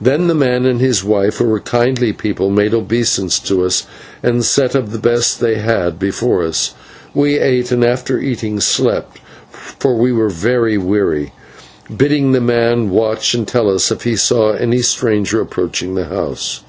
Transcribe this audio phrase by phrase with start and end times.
[0.00, 3.84] Then the man and his wife, who were kindly people, made obeisance to us,
[4.22, 6.72] and set of the best they had before us.
[7.14, 9.18] We ate, and, after eating, slept,
[9.50, 11.32] for we were very weary,
[11.96, 16.60] bidding the man watch and tell us if he saw any stranger approaching the house.